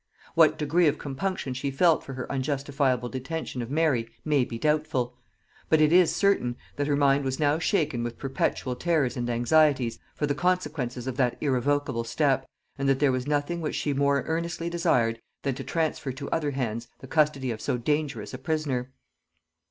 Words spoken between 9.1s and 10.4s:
and anxieties for the